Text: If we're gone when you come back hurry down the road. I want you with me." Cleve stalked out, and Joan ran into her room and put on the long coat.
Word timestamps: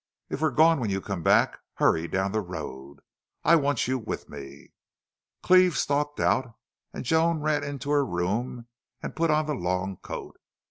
If 0.31 0.41
we're 0.41 0.49
gone 0.49 0.79
when 0.79 0.89
you 0.89 0.99
come 0.99 1.21
back 1.21 1.59
hurry 1.75 2.07
down 2.07 2.31
the 2.31 2.41
road. 2.41 3.01
I 3.43 3.55
want 3.55 3.87
you 3.87 3.99
with 3.99 4.29
me." 4.29 4.73
Cleve 5.43 5.77
stalked 5.77 6.19
out, 6.19 6.55
and 6.91 7.05
Joan 7.05 7.39
ran 7.41 7.63
into 7.63 7.91
her 7.91 8.03
room 8.03 8.65
and 9.03 9.15
put 9.15 9.29
on 9.29 9.45
the 9.45 9.53
long 9.53 9.97
coat. 9.97 10.39